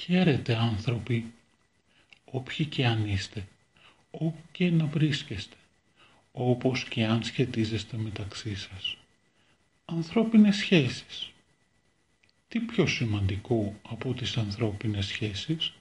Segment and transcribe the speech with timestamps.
[0.00, 1.32] Χαίρετε άνθρωποι,
[2.24, 3.46] όποιοι και αν είστε,
[4.10, 5.56] όπου και να βρίσκεστε,
[6.32, 8.96] όπως και αν σχετίζεστε μεταξύ σας.
[9.84, 11.30] Ανθρώπινες σχέσεις.
[12.48, 15.72] Τι πιο σημαντικό από τις ανθρώπινες σχέσεις,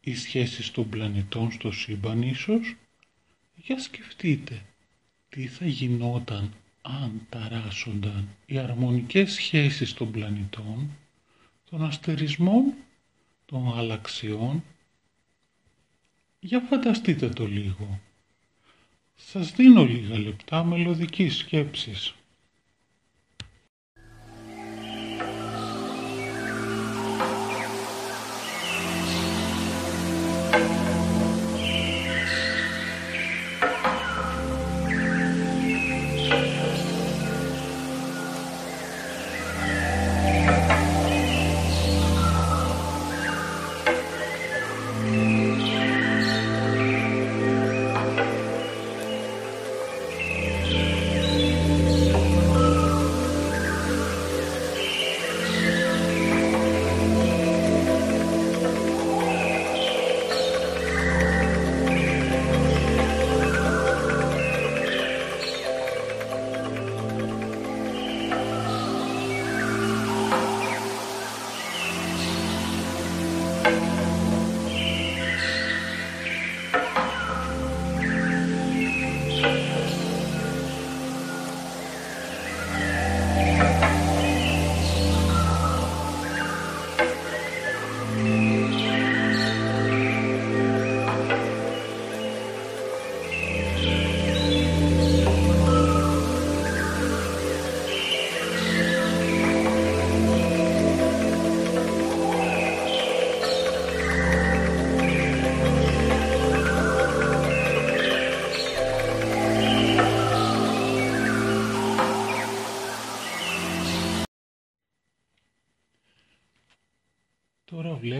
[0.00, 2.74] οι σχέσεις των πλανητών στο σύμπαν ίσως,
[3.54, 4.62] για σκεφτείτε
[5.28, 10.90] τι θα γινόταν αν ταράσσονταν οι αρμονικές σχέσεις των πλανητών,
[11.70, 12.74] των αστερισμών,
[13.46, 14.64] των γαλαξιών.
[16.40, 18.00] Για φανταστείτε το λίγο.
[19.14, 22.14] Σας δίνω λίγα λεπτά μελωδικής σκέψης.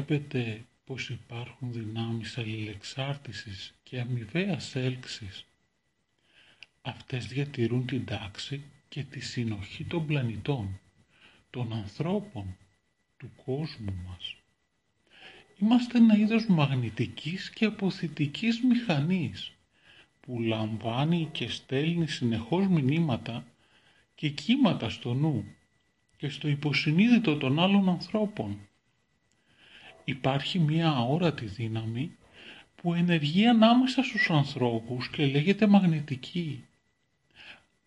[0.06, 5.44] Βλέπετε πως υπάρχουν δυνάμεις αλληλεξάρτησης και αμοιβαίας έλξης.
[6.82, 10.80] Αυτές διατηρούν την τάξη και τη συνοχή των πλανητών,
[11.50, 12.56] των ανθρώπων,
[13.16, 14.34] του κόσμου μας.
[15.58, 19.52] Είμαστε ένα είδος μαγνητικής και αποθητικής μηχανής
[20.20, 23.46] που λαμβάνει και στέλνει συνεχώς μηνύματα
[24.14, 25.44] και κύματα στο νου
[26.16, 28.58] και στο υποσυνείδητο των άλλων ανθρώπων
[30.08, 32.16] υπάρχει μία αόρατη δύναμη
[32.76, 36.64] που ενεργεί ανάμεσα στους ανθρώπους και λέγεται μαγνητική.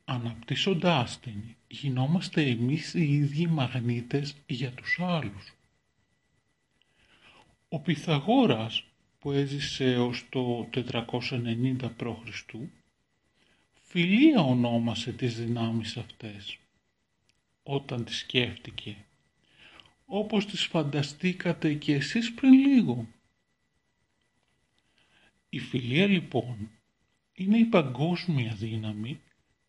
[0.06, 5.53] Αναπτύσσοντάς την, γινόμαστε εμείς οι ίδιοι μαγνήτες για τους άλλους.
[7.69, 8.84] Ο Πυθαγόρας
[9.19, 12.44] που έζησε ως το 490 π.Χ.
[13.81, 16.57] φιλία ονόμασε τις δυνάμεις αυτές
[17.63, 18.96] όταν τις σκέφτηκε
[20.12, 23.08] όπως τις φανταστήκατε και εσείς πριν λίγο.
[25.50, 26.70] Η φιλία λοιπόν
[27.34, 29.22] είναι η παγκόσμια δύναμη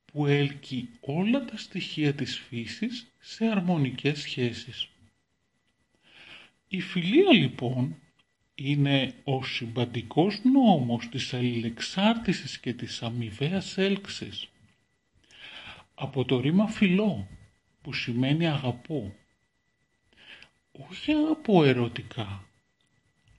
[0.04, 4.88] που έλκει όλα τα στοιχεία της φύσης σε αρμονικές σχέσεις.
[6.68, 7.96] Η φιλία λοιπόν
[8.54, 14.48] είναι ο συμπαντικός νόμος της αλληλεξάρτησης και της αμοιβαίας έλξης.
[15.94, 17.28] Από το ρήμα φιλό
[17.82, 19.14] που σημαίνει αγαπώ
[20.72, 22.44] όχι από ερωτικά,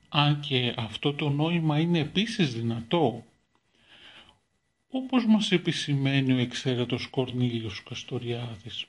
[0.10, 3.26] αν και αυτό το νόημα είναι επίσης δυνατό,
[4.90, 8.86] όπως μας επισημαίνει ο εξαίρετος Κορνήλιος Καστοριάδης,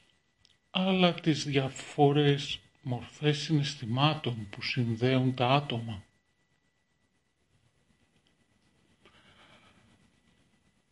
[0.71, 6.03] αλλά τις διαφορές μορφές συναισθημάτων που συνδέουν τα άτομα.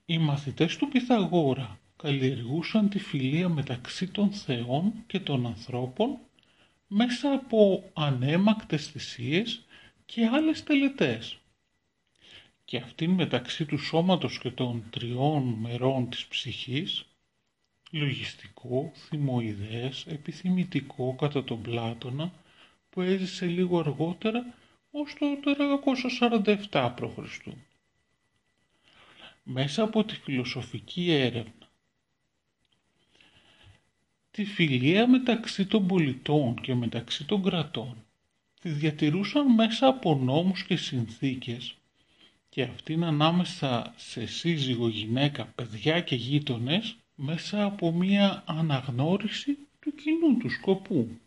[0.07, 6.19] Οι μαθητές του Πυθαγόρα καλλιεργούσαν τη φιλία μεταξύ των θεών και των ανθρώπων
[6.93, 9.65] μέσα από ανέμακτες θυσίες
[10.07, 11.39] και άλλες τελετές.
[12.65, 17.05] Και αυτήν μεταξύ του σώματος και των τριών μερών της ψυχής,
[17.91, 22.33] λογιστικό, θυμοειδές, επιθυμητικό κατά τον Πλάτωνα,
[22.91, 24.55] που έζησε λίγο αργότερα
[24.91, 25.27] ως το
[26.71, 27.47] 447 π.Χ.
[29.43, 31.60] Μέσα από τη φιλοσοφική έρευνα
[34.31, 38.05] Τη φιλία μεταξύ των πολιτών και μεταξύ των κρατών
[38.61, 41.75] τη διατηρούσαν μέσα από νόμους και συνθήκες
[42.49, 50.37] και αυτήν ανάμεσα σε σύζυγο, γυναίκα, παιδιά και γείτονες μέσα από μία αναγνώριση του κοινού
[50.37, 51.19] του σκοπού.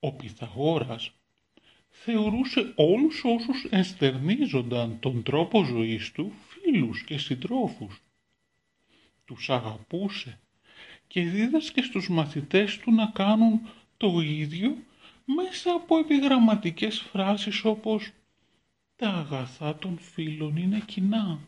[0.00, 1.10] Ο Πυθαγόρας
[1.88, 8.02] θεωρούσε όλους όσους ενστερνίζονταν τον τρόπο ζωής του φίλους και συντρόφους.
[9.24, 10.38] Τους αγαπούσε
[11.06, 13.60] και δίδασκε στους μαθητές του να κάνουν
[13.96, 14.76] το ίδιο
[15.24, 18.10] μέσα από επιγραμματικές φράσεις όπως
[18.96, 21.38] «Τα αγαθά των φίλων είναι κοινά»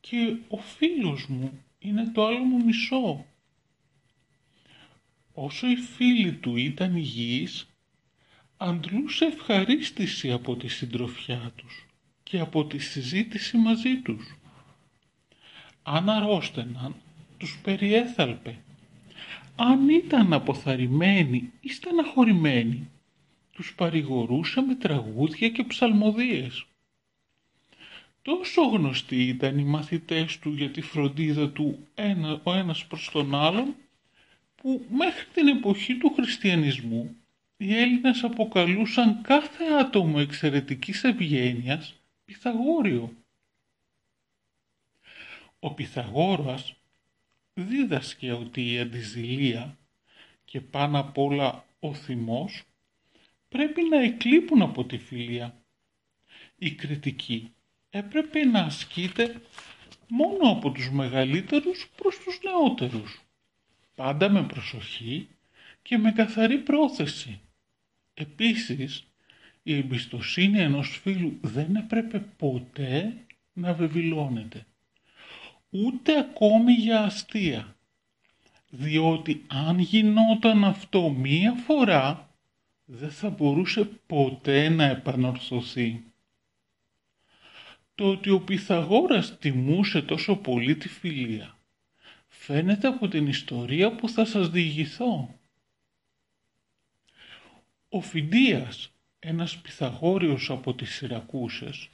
[0.00, 3.26] και «Ο φίλος μου είναι το άλλο μου μισό».
[5.32, 7.68] Όσο οι φίλοι του ήταν υγιείς,
[8.56, 11.86] αντλούσε ευχαρίστηση από τη συντροφιά τους
[12.22, 14.36] και από τη συζήτηση μαζί τους.
[15.82, 16.94] Αν αρρώστεναν,
[17.38, 18.58] τους περιέθαλπε.
[19.56, 22.90] Αν ήταν αποθαρρυμένοι ή στεναχωρημένοι,
[23.52, 26.66] τους παρηγορούσε με τραγούδια και ψαλμοδίες.
[28.22, 33.34] Τόσο γνωστοί ήταν οι μαθητές του για τη φροντίδα του ένα, ο ένας προς τον
[33.34, 33.74] άλλον,
[34.54, 37.16] που μέχρι την εποχή του χριστιανισμού
[37.56, 41.94] οι Έλληνες αποκαλούσαν κάθε άτομο εξαιρετικής ευγένειας
[42.24, 43.12] Πυθαγόριο.
[45.58, 46.76] Ο Πυθαγόρας
[47.56, 49.78] δίδασκε ότι η αντιζηλία
[50.44, 52.62] και πάνω απ' όλα ο θυμός
[53.48, 55.62] πρέπει να εκλείπουν από τη φιλία.
[56.56, 57.52] Η κριτική
[57.90, 59.40] έπρεπε να ασκείται
[60.08, 63.22] μόνο από τους μεγαλύτερους προς τους νεότερους,
[63.94, 65.28] πάντα με προσοχή
[65.82, 67.40] και με καθαρή πρόθεση.
[68.14, 69.06] Επίσης,
[69.62, 74.66] η εμπιστοσύνη ενός φίλου δεν έπρεπε ποτέ να βεβηλώνεται.
[75.84, 77.76] Ούτε ακόμη για αστεία.
[78.68, 82.30] Διότι αν γινόταν αυτό μία φορά,
[82.84, 86.04] δεν θα μπορούσε ποτέ να επανορθωθεί.
[87.94, 91.56] Το ότι ο Πυθαγόρας τιμούσε τόσο πολύ τη φιλία
[92.28, 95.34] φαίνεται από την ιστορία που θα σας διηγηθώ.
[97.88, 101.88] Ο Φιντίας, ένας Πυθαγόριος από τις Σιρακούσες,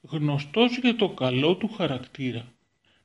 [0.00, 2.52] γνωστός για το καλό του χαρακτήρα,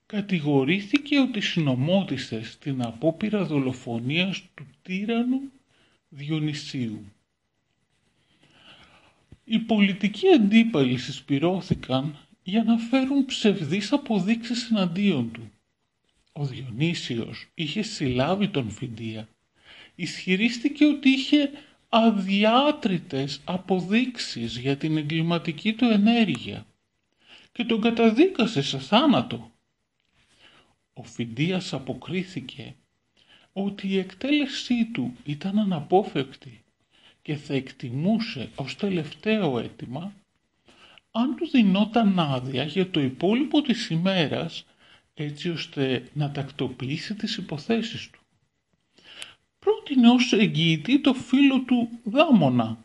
[0.05, 5.41] κατηγορήθηκε ότι συνομώτησε στην απόπειρα δολοφονίας του τύραννου
[6.09, 7.11] Διονυσίου.
[9.45, 15.51] Οι πολιτικοί αντίπαλοι συσπυρώθηκαν για να φέρουν ψευδείς αποδείξεις εναντίον του.
[16.31, 19.27] Ο Διονύσιος είχε συλλάβει τον Φιντία.
[19.95, 21.51] Ισχυρίστηκε ότι είχε
[21.89, 26.65] αδιάτριτες αποδείξεις για την εγκληματική του ενέργεια
[27.51, 29.52] και τον καταδίκασε σε θάνατο.
[30.93, 32.75] Ο Φιντίας αποκρίθηκε
[33.53, 36.63] ότι η εκτέλεσή του ήταν αναπόφευκτη
[37.21, 40.13] και θα εκτιμούσε ως τελευταίο αίτημα
[41.11, 44.65] αν του δινόταν άδεια για το υπόλοιπο της ημέρας
[45.13, 48.23] έτσι ώστε να τακτοποιήσει τις υποθέσεις του
[49.63, 52.77] πρότεινε ως εγγυητή το φίλο του Δάμονα,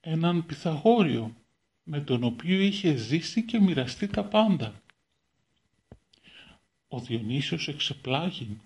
[0.00, 1.34] έναν Πυθαγόριο,
[1.82, 4.81] με τον οποίο είχε ζήσει και μοιραστεί τα πάντα.
[6.94, 8.60] Ο Διονύσιος εξεπλάγει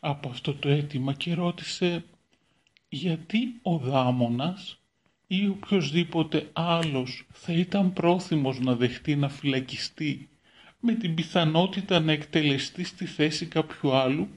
[0.00, 2.04] από αυτό το αίτημα και ρώτησε
[2.88, 4.78] γιατί ο Δάμονας
[5.26, 10.28] ή οποιοδήποτε άλλος θα ήταν πρόθυμος να δεχτεί να φυλακιστεί
[10.80, 14.28] με την πιθανότητα να εκτελεστεί στη θέση κάποιου άλλου;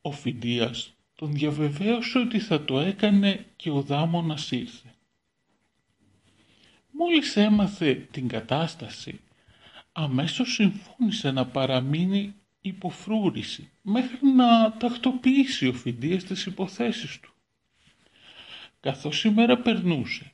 [0.00, 4.94] Ο Φιντίας τον διαβεβαίωσε ότι θα το έκανε και ο Δάμονας ήρθε.
[6.90, 9.20] Μόλις έμαθε την κατάσταση,
[10.02, 17.32] αμέσως συμφώνησε να παραμείνει υποφρούρηση μέχρι να τακτοποιήσει ο Φιντίας τις υποθέσεις του.
[18.80, 20.32] Καθώς η μέρα περνούσε,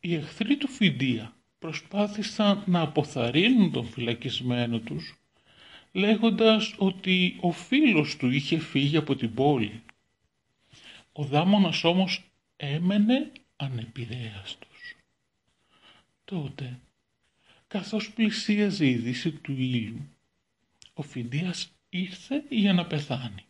[0.00, 5.18] οι εχθροί του Φιντία προσπάθησαν να αποθαρρύνουν τον φυλακισμένο τους
[5.92, 9.82] λέγοντας ότι ο φίλος του είχε φύγει από την πόλη.
[11.12, 12.24] Ο Δάμονας όμως
[12.56, 14.96] έμενε ανεπηρέαστος.
[16.24, 16.80] Τότε,
[17.70, 20.08] καθώς πλησίαζε η δύση του ήλιου,
[20.94, 23.44] ο Φιντίας ήρθε για να πεθάνει.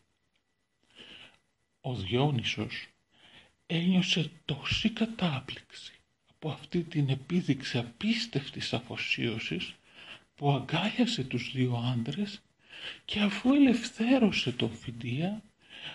[1.81, 2.89] Ο Διόνυσος
[3.67, 5.93] ένιωσε τόση κατάπληξη
[6.31, 9.75] από αυτή την επίδειξη απίστευτης αφοσίωσης
[10.35, 12.41] που αγκάλιασε τους δύο άντρες
[13.05, 15.43] και αφού ελευθέρωσε τον Φιντία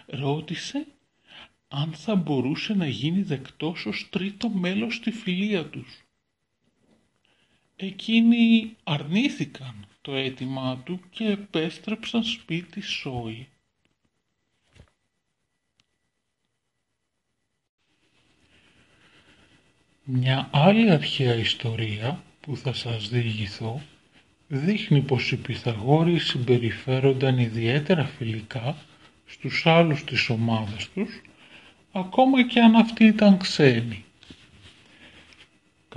[0.05, 0.87] ρώτησε
[1.67, 6.04] αν θα μπορούσε να γίνει δεκτός ως τρίτο μέλος στη φιλία τους.
[7.75, 13.47] Εκείνοι αρνήθηκαν το αίτημά του και επέστρεψαν σπίτι σόι.
[20.03, 23.81] Μια άλλη αρχαία ιστορία που θα σας διηγηθώ
[24.47, 28.75] δείχνει πως οι Πυθαγόροι συμπεριφέρονταν ιδιαίτερα φιλικά
[29.25, 31.21] στους άλλους της ομάδας τους
[31.91, 34.05] ακόμα και αν αυτή ήταν ξένη.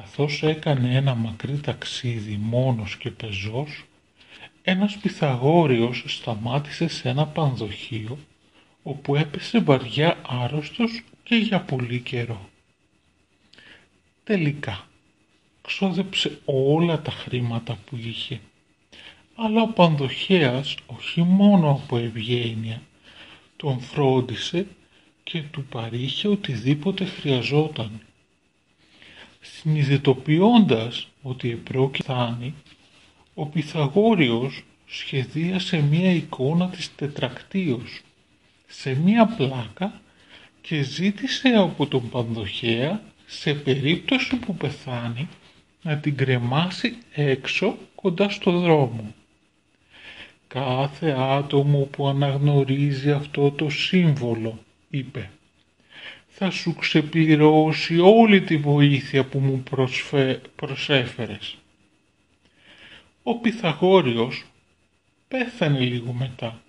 [0.00, 3.84] Καθώς έκανε ένα μακρύ ταξίδι μόνος και πεζός,
[4.62, 8.18] ένας Πυθαγόριος σταμάτησε σε ένα πανδοχείο
[8.82, 12.48] όπου έπεσε βαριά άρρωστος και για πολύ καιρό.
[14.24, 14.88] Τελικά,
[15.62, 18.40] ξόδεψε όλα τα χρήματα που είχε.
[19.34, 22.82] Αλλά ο Πανδοχέας όχι μόνο από ευγένεια
[23.56, 24.66] τον φρόντισε
[25.22, 28.00] και του παρήχε οτιδήποτε χρειαζόταν.
[29.40, 32.12] Συνειδητοποιώντας ότι επρόκειται
[33.34, 38.00] ο Πυθαγόριος σχεδίασε μία εικόνα της τετρακτίος
[38.66, 40.00] σε μία πλάκα
[40.60, 45.28] και ζήτησε από τον Πανδοχέα σε περίπτωση που πεθάνει
[45.82, 49.14] να την κρεμάσει έξω κοντά στο δρόμο.
[50.46, 54.58] «Κάθε άτομο που αναγνωρίζει αυτό το σύμβολο»,
[54.90, 55.30] είπε,
[56.40, 60.40] «θα σου ξεπληρώσει όλη τη βοήθεια που μου προσφε...
[60.56, 61.56] προσέφερες».
[63.22, 64.44] Ο Πυθαγόριος
[65.28, 66.62] πέθανε λίγο μετά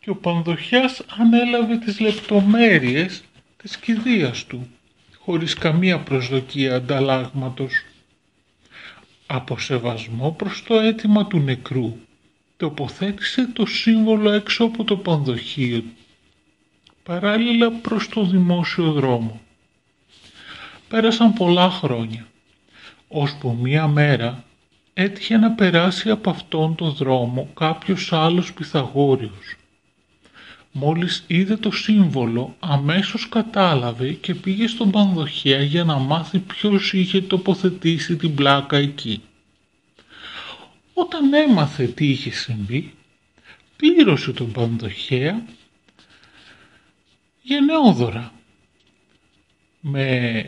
[0.00, 3.24] και ο Πανδοχιάς ανέλαβε τις λεπτομέρειες
[3.56, 4.68] της κηδείας του
[5.18, 7.84] χωρίς καμία προσδοκία ανταλλάγματος.
[9.26, 11.96] Από σεβασμό προς το αίτημα του νεκρού
[12.56, 15.84] τοποθέτησε το σύμβολο έξω από το πανδοχείο
[17.08, 19.40] παράλληλα προς το δημόσιο δρόμο.
[20.88, 22.26] Πέρασαν πολλά χρόνια,
[23.08, 24.44] ώσπου μία μέρα
[24.94, 29.56] έτυχε να περάσει από αυτόν τον δρόμο κάποιος άλλος Πυθαγόριος.
[30.72, 37.20] Μόλις είδε το σύμβολο αμέσως κατάλαβε και πήγε στον Πανδοχέα για να μάθει ποιος είχε
[37.20, 39.22] τοποθετήσει την πλάκα εκεί.
[40.94, 42.94] Όταν έμαθε τι είχε συμβεί,
[43.76, 45.42] πλήρωσε τον Πανδοχέα
[47.48, 48.32] γενναιόδωρα
[49.80, 50.44] με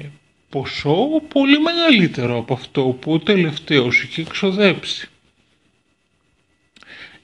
[0.49, 5.09] ποσό πολύ μεγαλύτερο από αυτό που ο τελευταίος είχε εξοδέψει.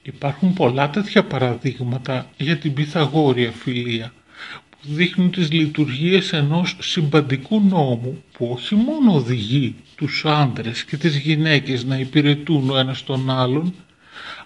[0.01, 4.13] Υπάρχουν πολλά τέτοια παραδείγματα για την Πυθαγόρια φιλία
[4.69, 11.17] που δείχνουν τις λειτουργίες ενός συμπαντικού νόμου που όχι μόνο οδηγεί τους άντρες και τις
[11.17, 13.73] γυναίκες να υπηρετούν ο ένας τον άλλον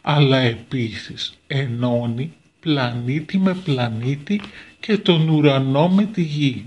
[0.01, 4.41] αλλά επίσης ενώνει πλανήτη με πλανήτη
[4.81, 6.65] και τον ουρανό με τη γη.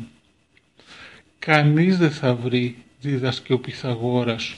[1.39, 4.55] Κανείς δεν θα βρει, δίδασκε ο Πυθαγόρας,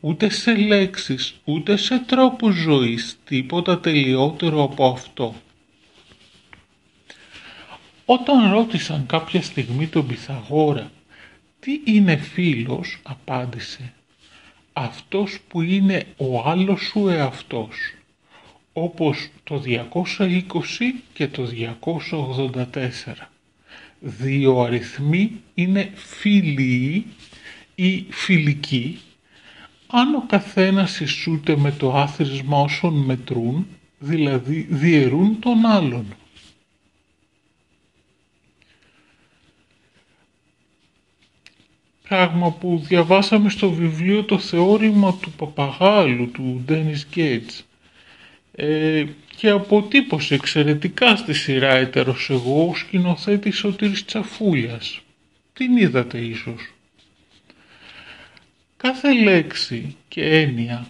[0.00, 5.34] ούτε σε λέξεις, ούτε σε τρόπο ζωής, τίποτα τελειότερο από αυτό.
[8.04, 10.90] Όταν ρώτησαν κάποια στιγμή τον Πυθαγόρα
[11.60, 13.92] τι είναι φίλος, απάντησε
[14.72, 17.97] «Αυτός που είναι ο άλλος σου εαυτός»
[18.82, 19.82] όπως το 220
[21.12, 21.48] και το
[22.10, 22.64] 284.
[24.00, 27.06] Δύο αριθμοί είναι φίλοι
[27.74, 28.98] ή φιλικοί
[29.90, 33.66] αν ο καθένας ισούται με το άθροισμα όσων μετρούν,
[33.98, 36.06] δηλαδή διαιρούν τον άλλον.
[42.08, 47.64] Πράγμα που διαβάσαμε στο βιβλίο το θεώρημα του παπαγάλου του Ντένις Γκέιτς
[48.60, 49.04] ε,
[49.36, 55.00] και αποτύπωσε εξαιρετικά στη σειρά έτερος εγώ ο σκηνοθέτης Σωτήρης Τσαφούλιας.
[55.52, 56.74] Την είδατε ίσως.
[58.76, 60.88] Κάθε λέξη και έννοια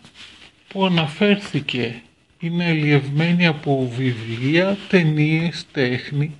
[0.68, 2.02] που αναφέρθηκε
[2.40, 6.36] είναι αλλιευμένη από βιβλία, ταινίες, τέχνη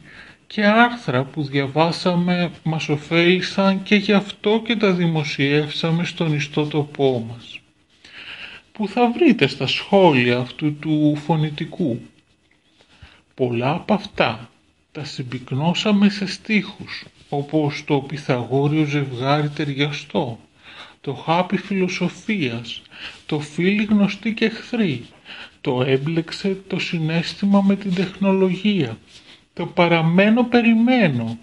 [0.47, 7.61] και άρθρα που διαβάσαμε μας ωφέλησαν και γι' αυτό και τα δημοσιεύσαμε στον ιστότοπό μας
[8.79, 12.01] που θα βρείτε στα σχόλια αυτού του φωνητικού.
[13.35, 14.51] Πολλά από αυτά
[14.93, 20.39] τα συμπυκνώσαμε σε στίχους όπως το Πυθαγόριο ζευγάρι ταιριαστό
[21.01, 22.83] το χάπι φιλοσοφίας,
[23.27, 25.07] το φίλοι γνωστοί και εχθροί,
[25.61, 28.99] το έμπλεξε το συναίσθημα με την τεχνολογία,
[29.55, 31.39] το παραμένω περιμένω,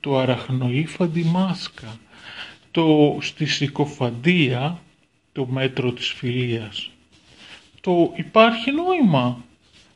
[0.00, 1.98] το αραχνοΰφαντη μάσκα,
[2.70, 4.80] το στη συκοφαντία,
[5.38, 6.90] το μέτρο της φιλίας,
[7.80, 9.44] το υπάρχει νόημα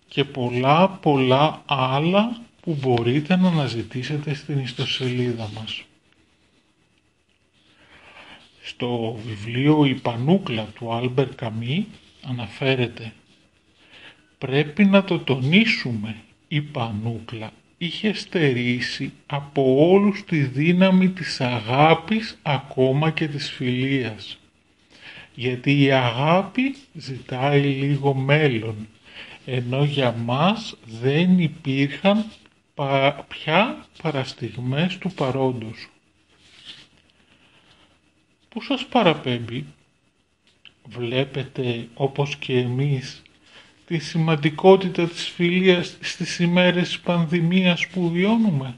[0.08, 5.82] και πολλά πολλά άλλα που μπορείτε να αναζητήσετε στην ιστοσελίδα μας.
[8.62, 11.86] Στο βιβλίο «Η Πανούκλα» του Άλμπερ Καμί
[12.26, 13.12] αναφέρεται
[14.38, 16.16] «Πρέπει να το τονίσουμε,
[16.48, 24.36] η Πανούκλα είχε στερήσει από όλους τη δύναμη της αγάπης ακόμα και της φιλίας.
[25.34, 28.88] Γιατί η αγάπη ζητάει λίγο μέλλον,
[29.44, 32.24] ενώ για μας δεν υπήρχαν
[33.28, 35.88] πια παραστιγμές του παρόντος.
[38.48, 39.66] Πού σας παραπέμπει,
[40.84, 43.22] βλέπετε όπως και εμείς
[43.86, 48.76] τη σημαντικότητα της φιλίας στις ημέρες της πανδημίας που βιώνουμε;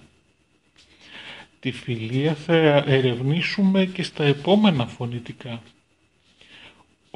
[1.61, 2.55] Τη φιλία θα
[2.87, 5.63] ερευνήσουμε και στα επόμενα φωνητικά.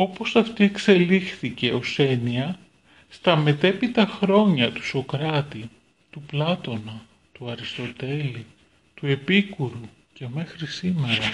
[0.01, 2.59] Όπως αυτή εξελίχθηκε ως έννοια
[3.09, 5.71] στα μετέπειτα χρόνια του Σοκράτη,
[6.11, 7.03] του Πλάτωνα,
[7.33, 8.47] του Αριστοτέλη,
[8.95, 9.81] του Επίκουρου
[10.13, 11.31] και μέχρι σήμερα.